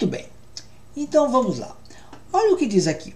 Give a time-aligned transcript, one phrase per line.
[0.00, 0.26] Muito bem.
[0.96, 1.76] Então vamos lá.
[2.32, 3.14] Olha o que diz aqui.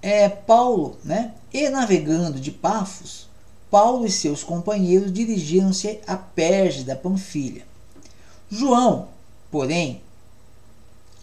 [0.00, 1.34] É Paulo, né?
[1.52, 3.28] E navegando de Pafos,
[3.70, 7.66] Paulo e seus companheiros dirigiram-se a Perge da Panfilha.
[8.50, 9.08] João,
[9.50, 10.00] porém,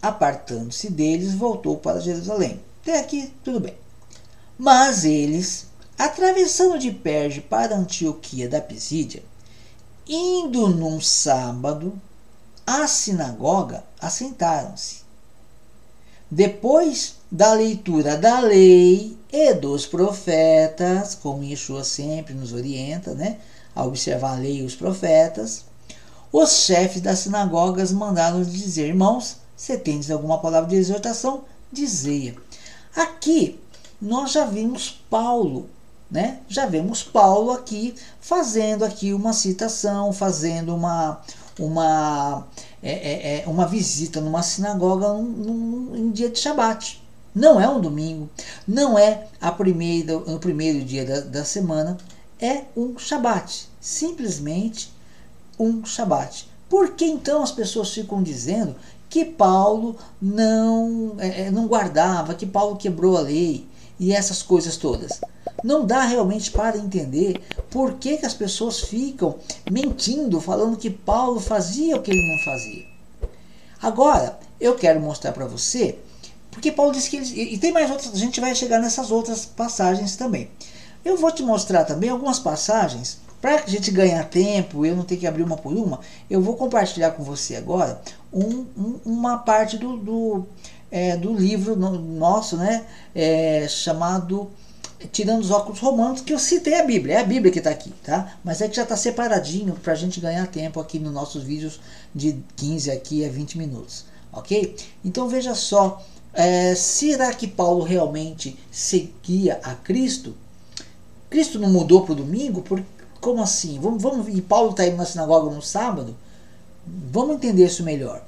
[0.00, 2.60] apartando-se deles, voltou para Jerusalém.
[2.82, 3.74] Até aqui, tudo bem.
[4.56, 5.66] Mas eles,
[5.98, 9.24] atravessando de Perge para Antioquia da Pisídia,
[10.06, 12.00] indo num sábado
[12.70, 15.00] à sinagoga, assentaram-se.
[16.30, 23.38] Depois da leitura da lei e dos profetas, como Yeshua sempre nos orienta, né,
[23.74, 25.64] a observar a lei e os profetas,
[26.32, 32.36] os chefes das sinagogas mandaram dizer, irmãos, se tendes alguma palavra de exortação, dizia.
[32.94, 33.58] Aqui
[34.00, 35.68] nós já vimos Paulo,
[36.08, 36.38] né?
[36.48, 41.20] Já vemos Paulo aqui fazendo aqui uma citação, fazendo uma
[41.58, 42.46] uma
[42.82, 47.02] é, é, é uma visita numa sinagoga num, em dia de Shabat.
[47.34, 48.28] Não é um domingo,
[48.66, 51.96] não é a primeira, o primeiro dia da, da semana,
[52.40, 53.68] é um Shabat.
[53.80, 54.92] Simplesmente
[55.58, 56.48] um Shabat.
[56.68, 58.74] Por que então as pessoas ficam dizendo
[59.08, 63.66] que Paulo não, é, é, não guardava, que Paulo quebrou a lei
[63.98, 65.20] e essas coisas todas?
[65.62, 69.36] Não dá realmente para entender por que, que as pessoas ficam
[69.70, 72.84] mentindo, falando que Paulo fazia o que ele não fazia.
[73.82, 75.98] Agora, eu quero mostrar para você,
[76.50, 77.54] porque Paulo disse que ele.
[77.54, 80.50] E tem mais outras, a gente vai chegar nessas outras passagens também.
[81.04, 85.16] Eu vou te mostrar também algumas passagens para a gente ganhar tempo, eu não ter
[85.16, 88.00] que abrir uma por uma, eu vou compartilhar com você agora
[88.30, 90.46] um, um, uma parte do, do,
[90.90, 94.50] é, do livro nosso, né, é, chamado
[95.12, 97.90] Tirando os Óculos Romanos, que eu citei a Bíblia, é a Bíblia que está aqui,
[98.04, 98.36] tá?
[98.44, 101.80] Mas é que já está separadinho para a gente ganhar tempo aqui nos nossos vídeos
[102.14, 104.76] de 15 aqui a 20 minutos, ok?
[105.02, 106.04] Então veja só,
[106.34, 110.34] é, será que Paulo realmente seguia a Cristo?
[111.30, 112.60] Cristo não mudou para o domingo?
[112.60, 112.82] Por,
[113.20, 113.78] como assim?
[113.80, 116.16] Vamos, vamos, e Paulo está indo na sinagoga no sábado?
[116.86, 118.22] Vamos entender isso melhor.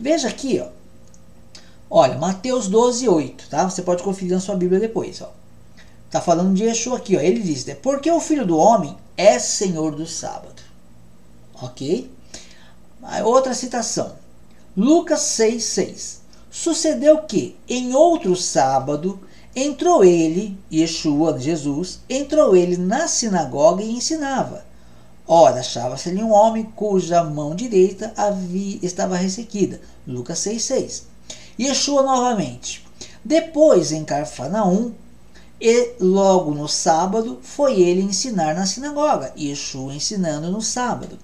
[0.00, 0.68] Veja aqui, ó.
[1.90, 3.68] Olha, Mateus 12, 8, tá?
[3.68, 5.32] Você pode conferir na sua Bíblia depois, ó.
[6.10, 7.20] Tá falando de Yeshua aqui, ó.
[7.20, 7.74] Ele diz, né?
[7.74, 10.62] Porque o Filho do Homem é Senhor do sábado.
[11.60, 12.10] Ok?
[13.24, 14.16] Outra citação.
[14.76, 16.20] Lucas 6, 6.
[16.50, 19.20] Sucedeu que, em outro sábado,
[19.60, 24.64] Entrou ele, Yeshua, Jesus, entrou ele na sinagoga e ensinava.
[25.26, 29.80] Ora, achava-se-lhe um homem cuja mão direita havia, estava ressequida.
[30.06, 31.02] Lucas 6,6.
[31.58, 32.86] Yeshua novamente.
[33.24, 34.92] Depois, em Carfanaum,
[35.60, 39.32] e logo no sábado, foi ele ensinar na sinagoga.
[39.36, 41.18] Yeshua ensinando no sábado.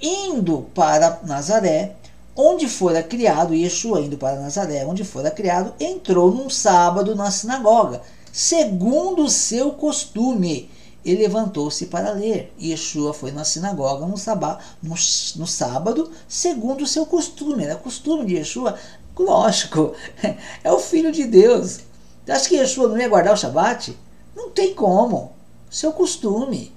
[0.00, 1.96] Indo para Nazaré,
[2.34, 8.00] onde fora criado, Yeshua indo para Nazaré, onde fora criado, entrou num sábado na sinagoga,
[8.32, 10.70] segundo o seu costume,
[11.04, 12.52] e levantou-se para ler.
[12.60, 17.64] Yeshua foi na sinagoga no, sabá, no, no sábado, segundo o seu costume.
[17.64, 18.78] Era costume de Yeshua,
[19.18, 19.92] lógico,
[20.62, 21.80] é o filho de Deus.
[22.28, 23.96] Acha que Yeshua não ia guardar o Shabat?
[24.36, 25.32] Não tem como.
[25.70, 26.72] Seu costume.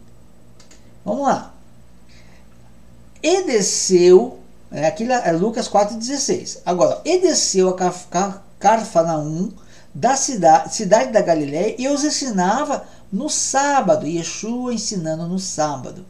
[1.05, 1.53] Vamos lá.
[3.21, 4.39] E desceu
[4.73, 6.61] é, aquilo é Lucas 4,16.
[6.65, 9.51] Agora, e desceu a Carfanaum
[9.93, 14.07] da cidade, cidade da Galiléia e os ensinava no sábado.
[14.07, 16.03] Yeshua ensinando no sábado.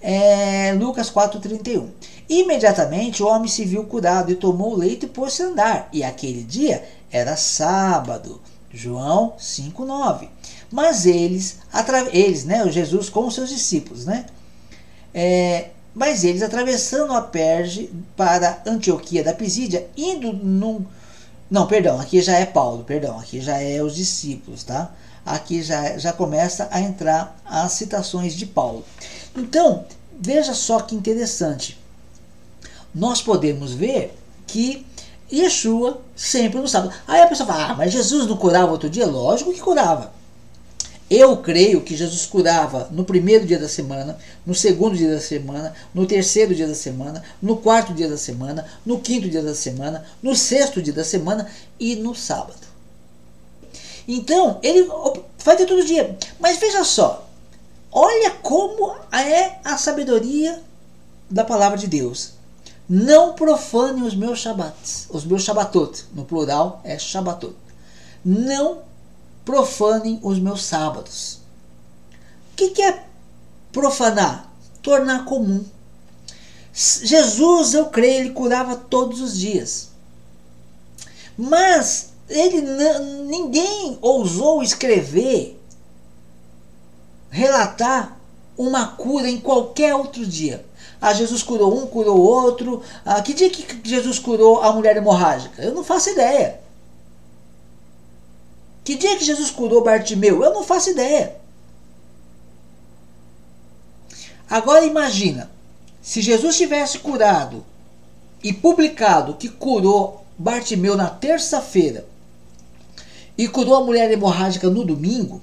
[0.00, 1.86] É, Lucas 4,31.
[2.28, 5.88] Imediatamente o homem se viu curado e tomou o leito e pôs-se a andar.
[5.92, 6.82] E aquele dia
[7.12, 8.40] era sábado.
[8.72, 10.28] João 5,9.
[10.70, 11.58] Mas eles,
[12.12, 14.26] eles, né, o Jesus com os seus discípulos, né,
[15.12, 20.84] é, mas eles, atravessando a Perge para Antioquia da Pisídia, indo num.
[21.50, 24.92] Não, perdão, aqui já é Paulo, perdão, aqui já é os discípulos, tá?
[25.26, 28.84] Aqui já, já começa a entrar as citações de Paulo.
[29.36, 29.84] Então,
[30.18, 31.78] veja só que interessante.
[32.94, 34.16] Nós podemos ver
[34.46, 34.86] que
[35.32, 36.92] Yeshua sempre no sábado.
[37.06, 39.06] Aí a pessoa fala, ah, mas Jesus não curava outro dia?
[39.06, 40.12] Lógico que curava.
[41.10, 44.16] Eu creio que Jesus curava no primeiro dia da semana,
[44.46, 48.64] no segundo dia da semana, no terceiro dia da semana, no quarto dia da semana,
[48.86, 51.50] no quinto dia da semana, no sexto dia da semana
[51.80, 52.70] e no sábado.
[54.06, 54.88] Então, ele
[55.36, 56.16] fazia todo dia.
[56.38, 57.28] Mas veja só,
[57.90, 60.62] olha como é a sabedoria
[61.28, 62.34] da palavra de Deus.
[62.92, 67.54] Não profane os meus shabbats, os meus shabatot, no plural é shabatot.
[68.24, 68.82] Não
[69.44, 71.38] profanem os meus sábados.
[72.52, 73.04] O que, que é
[73.70, 74.52] profanar?
[74.82, 75.64] Tornar comum.
[76.72, 79.90] Jesus, eu creio, ele curava todos os dias.
[81.38, 85.62] Mas ele ninguém ousou escrever,
[87.30, 88.18] relatar
[88.58, 90.68] uma cura em qualquer outro dia.
[91.00, 92.82] Ah, Jesus curou um, curou outro.
[93.04, 95.62] Ah, que dia que Jesus curou a mulher hemorrágica?
[95.62, 96.60] Eu não faço ideia.
[98.84, 100.42] Que dia que Jesus curou Bartimeu?
[100.44, 101.36] Eu não faço ideia.
[104.48, 105.50] Agora imagina,
[106.02, 107.64] se Jesus tivesse curado
[108.42, 112.06] e publicado que curou Bartimeu na terça-feira
[113.38, 115.40] e curou a mulher hemorrágica no domingo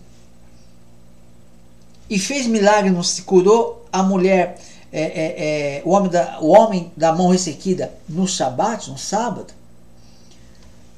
[2.09, 4.59] e fez milagre, não se curou a mulher
[4.91, 9.53] é, é, é, o, homem da, o homem da mão ressequida no Shabat, no sábado,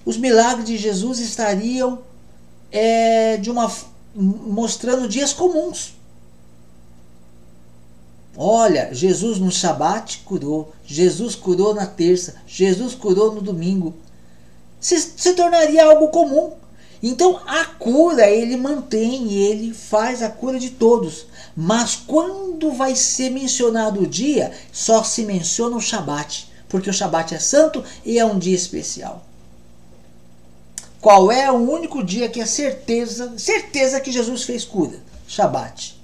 [0.05, 1.99] os milagres de Jesus estariam
[2.71, 3.71] é, de uma
[4.15, 5.93] mostrando dias comuns.
[8.35, 13.93] Olha, Jesus no Shabat curou, Jesus curou na terça, Jesus curou no domingo.
[14.79, 16.53] Se, se tornaria algo comum.
[17.01, 21.25] Então a cura ele mantém, ele faz a cura de todos.
[21.55, 27.33] Mas quando vai ser mencionado o dia, só se menciona o Shabat, porque o Shabat
[27.33, 29.25] é santo e é um dia especial.
[30.99, 34.99] Qual é o único dia que é certeza, certeza que Jesus fez cura?
[35.27, 35.97] Shabat.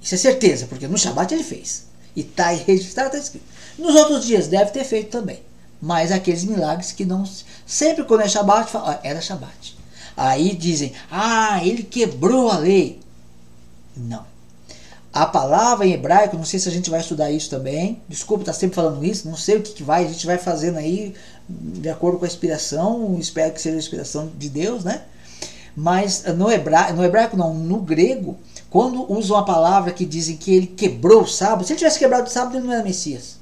[0.00, 1.84] Isso é certeza, porque no Shabat ele fez.
[2.16, 3.44] E está registrado, está escrito.
[3.78, 5.42] Nos outros dias deve ter feito também.
[5.80, 7.24] Mas aqueles milagres que não.
[7.66, 9.79] Sempre quando é Shabat, fala, era Shabat.
[10.22, 13.00] Aí dizem, ah, ele quebrou a lei.
[13.96, 14.22] Não.
[15.10, 18.02] A palavra em hebraico, não sei se a gente vai estudar isso também.
[18.06, 20.76] Desculpa estar sempre falando isso, não sei o que, que vai, a gente vai fazendo
[20.76, 21.14] aí
[21.48, 25.04] de acordo com a inspiração, espero que seja a inspiração de Deus, né?
[25.74, 28.36] Mas no hebraico, no hebraico não, no grego,
[28.68, 32.28] quando usam a palavra que dizem que ele quebrou o sábado, se ele tivesse quebrado
[32.28, 33.38] o sábado, ele não era Messias.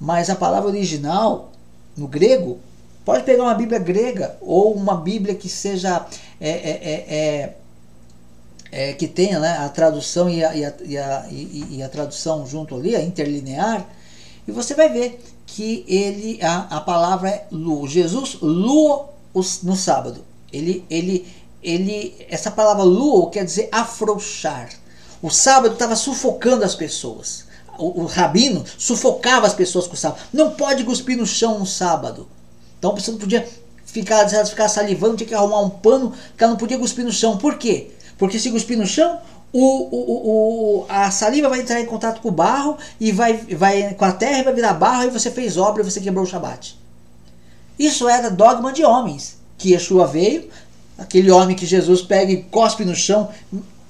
[0.00, 1.52] Mas a palavra original,
[1.94, 2.58] no grego,
[3.04, 6.06] pode pegar uma Bíblia grega ou uma Bíblia que seja
[6.40, 7.54] é, é, é, é
[8.76, 12.44] é, que tenha né, a tradução e a, e, a, e, a, e a, tradução
[12.44, 13.86] junto ali, a interlinear,
[14.48, 17.86] e você vai ver que ele a, palavra é lu.
[17.86, 19.06] Jesus lu
[19.62, 20.24] no sábado.
[20.52, 21.26] Ele, ele,
[21.62, 24.70] ele, essa palavra lu quer dizer afrouxar.
[25.22, 27.44] O sábado estava sufocando as pessoas.
[27.78, 30.20] O, o, rabino sufocava as pessoas com o sábado.
[30.32, 32.28] Não pode cuspir no chão no sábado.
[32.84, 33.48] Então você não podia
[33.86, 37.38] ficar, ficar salivando, tinha que arrumar um pano, porque ela não podia cuspir no chão.
[37.38, 37.92] Por quê?
[38.18, 39.18] Porque se cuspir no chão,
[39.50, 43.94] o, o, o, a saliva vai entrar em contato com o barro e vai, vai
[43.94, 46.28] com a terra e vai virar barro e você fez obra e você quebrou o
[46.28, 46.78] Shabat.
[47.78, 49.38] Isso era dogma de homens.
[49.56, 50.50] Que Yeshua veio,
[50.98, 53.30] aquele homem que Jesus pega e cospe no chão,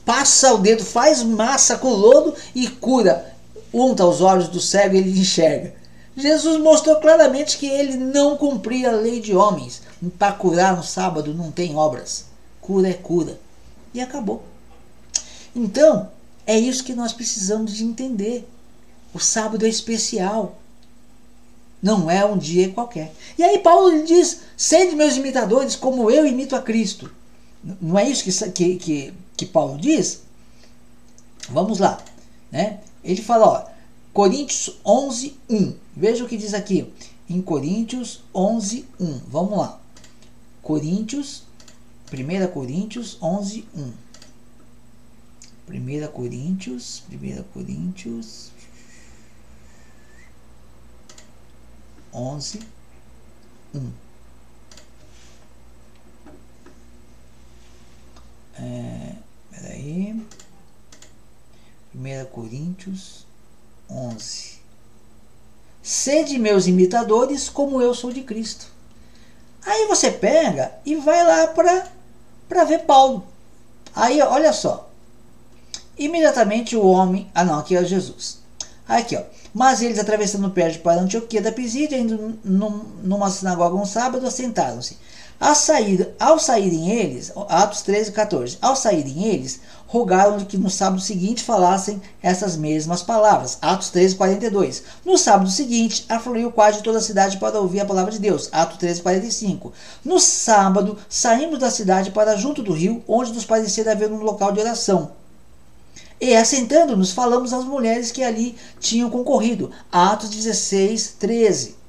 [0.05, 3.35] passa o dedo, faz massa com lodo e cura.
[3.73, 5.75] Unta os olhos do cego e ele enxerga.
[6.16, 9.82] Jesus mostrou claramente que ele não cumpria a lei de homens.
[10.19, 12.26] Para curar no sábado não tem obras.
[12.61, 13.38] Cura é cura
[13.93, 14.44] e acabou.
[15.55, 16.11] Então,
[16.46, 18.49] é isso que nós precisamos de entender.
[19.12, 20.58] O sábado é especial.
[21.82, 23.12] Não é um dia qualquer.
[23.37, 27.11] E aí Paulo diz: sede meus imitadores como eu imito a Cristo.
[27.81, 30.22] Não é isso que, que, que, que Paulo diz?
[31.49, 31.99] Vamos lá.
[32.50, 32.80] Né?
[33.02, 33.64] Ele fala, ó,
[34.12, 35.75] Coríntios 11, 1.
[35.97, 36.93] Veja o que diz aqui.
[37.29, 39.19] Em Coríntios 11, 1.
[39.29, 39.81] Vamos lá.
[40.63, 41.45] Coríntios
[42.13, 43.93] 1 Coríntios 11, 1.
[45.67, 48.53] 1 Coríntios, 1 Coríntios
[52.13, 52.61] 11,
[53.75, 53.93] 1.
[58.57, 59.17] É,
[59.51, 60.27] peraí.
[61.95, 63.27] 1 Coríntios
[63.91, 64.63] 11.
[65.87, 68.69] Sede meus imitadores, como eu sou de Cristo.
[69.67, 73.26] Aí você pega e vai lá para ver Paulo.
[73.95, 74.88] Aí, olha só.
[75.99, 77.31] Imediatamente o homem.
[77.35, 78.38] Ah, não, aqui é Jesus.
[78.88, 79.23] Aqui, ó.
[79.53, 82.71] Mas eles, atravessando o pé para Antioquia da Pisídia, indo num,
[83.03, 84.97] numa sinagoga um sábado, assentaram-se.
[85.45, 91.03] Ao, sair, ao saírem eles, Atos 13, 14, ao saírem eles, rogaram que no sábado
[91.03, 93.59] seguinte falassem essas mesmas palavras.
[93.61, 94.83] Atos 13, 42.
[95.05, 98.49] No sábado seguinte, afluiu quase toda a cidade para ouvir a palavra de Deus.
[98.53, 99.71] Atos 13, 45.
[100.03, 104.51] No sábado, saímos da cidade para junto do rio, onde nos parecia haver um local
[104.51, 105.13] de oração.
[106.19, 109.71] E assentando-nos, falamos às mulheres que ali tinham concorrido.
[109.93, 111.84] Atos 16, 13.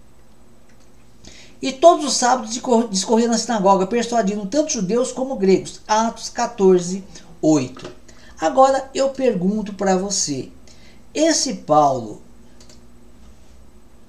[1.62, 2.60] E todos os sábados
[2.90, 5.82] discorria na sinagoga, persuadindo tanto judeus como gregos.
[5.88, 7.04] Atos 14,
[7.42, 7.92] 8.
[8.40, 10.50] Agora eu pergunto para você:
[11.14, 12.22] esse Paulo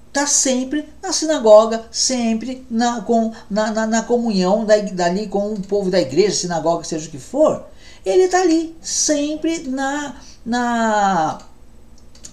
[0.07, 5.61] está sempre na sinagoga, sempre na, com, na, na, na comunhão da, dali com o
[5.61, 7.65] povo da igreja, sinagoga, seja o que for.
[8.05, 11.39] Ele está ali, sempre na, na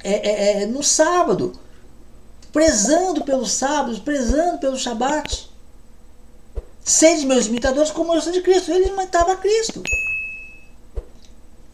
[0.02, 1.52] é, é, é, no sábado,
[2.54, 5.50] prezando pelos sábados, prezando pelo shabat.
[6.84, 8.70] Sede meus imitadores como eu sou de Cristo.
[8.70, 9.82] Ele imitava Cristo.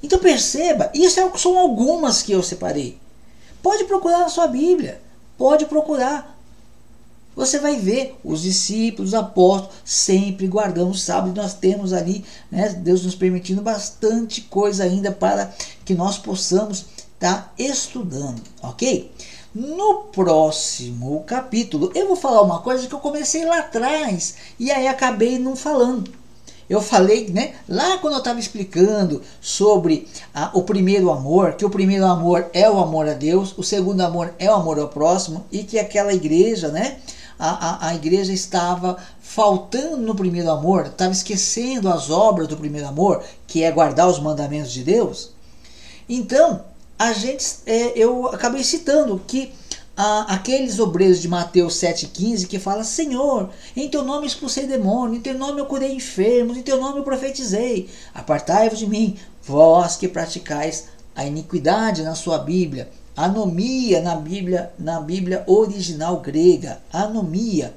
[0.03, 2.99] Então perceba, isso é, são algumas que eu separei.
[3.63, 5.03] Pode procurar na sua Bíblia.
[5.37, 6.39] Pode procurar.
[7.37, 11.39] Você vai ver os discípulos, os apóstolos, sempre guardando o sábado.
[11.39, 15.53] Nós temos ali, né, Deus nos permitindo bastante coisa ainda para
[15.85, 19.13] que nós possamos estar tá estudando, ok?
[19.53, 24.87] No próximo capítulo, eu vou falar uma coisa que eu comecei lá atrás e aí
[24.87, 26.09] acabei não falando.
[26.69, 31.71] Eu falei, né, lá quando eu estava explicando sobre a, o primeiro amor, que o
[31.71, 35.45] primeiro amor é o amor a Deus, o segundo amor é o amor ao próximo,
[35.51, 36.99] e que aquela igreja, né,
[37.37, 42.87] a, a, a igreja estava faltando no primeiro amor, estava esquecendo as obras do primeiro
[42.87, 45.33] amor, que é guardar os mandamentos de Deus.
[46.09, 46.70] Então,
[47.01, 49.51] a gente, é, eu acabei citando que
[50.29, 55.33] aqueles obreiros de Mateus 7,15 que fala, Senhor, em teu nome expulsei demônio, em teu
[55.39, 57.89] nome eu curei enfermos, em teu nome eu profetizei.
[58.13, 65.01] Apartai-vos de mim, vós que praticais a iniquidade na sua Bíblia, anomia na Bíblia, na
[65.01, 67.75] Bíblia original grega, anomia.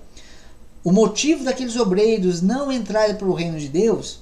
[0.83, 4.19] O motivo daqueles obreiros não entrarem para o reino de Deus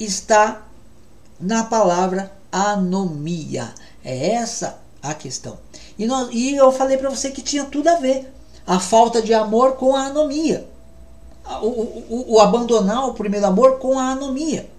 [0.00, 0.66] está
[1.38, 3.72] na palavra anomia.
[4.08, 5.58] É essa a questão.
[5.98, 8.32] E, nós, e eu falei para você que tinha tudo a ver.
[8.66, 10.66] A falta de amor com a anomia.
[11.60, 14.70] O, o, o abandonar o primeiro amor com a anomia.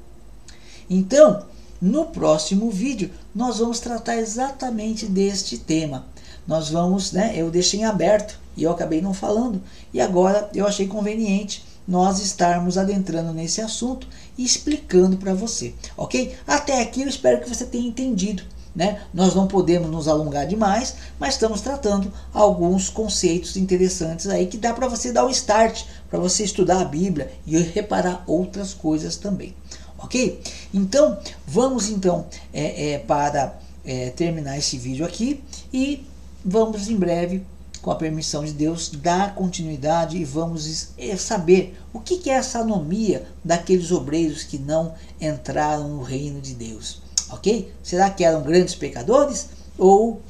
[0.89, 1.45] Então,
[1.79, 6.07] no próximo vídeo, nós vamos tratar exatamente deste tema.
[6.47, 7.33] Nós vamos, né?
[7.35, 9.61] Eu deixei em aberto e eu acabei não falando.
[9.93, 16.35] E agora eu achei conveniente nós estarmos adentrando nesse assunto e explicando para você, ok?
[16.47, 18.41] Até aqui eu espero que você tenha entendido.
[18.79, 19.01] Né?
[19.13, 24.71] Nós não podemos nos alongar demais, mas estamos tratando alguns conceitos interessantes aí que dá
[24.71, 29.53] para você dar um start, para você estudar a Bíblia e reparar outras coisas também.
[29.97, 30.41] Ok?
[30.73, 35.43] Então, vamos então é, é, para é, terminar esse vídeo aqui
[35.73, 36.07] e
[36.45, 37.45] vamos em breve,
[37.81, 42.35] com a permissão de Deus, dar continuidade e vamos é, saber o que, que é
[42.35, 47.71] essa anomia daqueles obreiros que não entraram no reino de Deus ok?
[47.83, 50.21] Será que eram grandes pecadores ou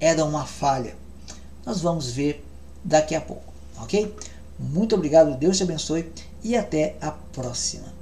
[0.00, 0.96] era uma falha?
[1.64, 2.44] Nós vamos ver
[2.82, 4.14] daqui a pouco, ok?
[4.58, 6.12] Muito obrigado, Deus te abençoe
[6.42, 7.92] e até a próxima.